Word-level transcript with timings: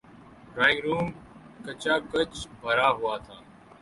Drawing 0.53 0.79
room 0.85 1.05
کھچا 1.63 1.95
کھچ 2.11 2.33
بھرا 2.61 2.87
ہوا 2.97 3.15
تھا۔ 3.25 3.35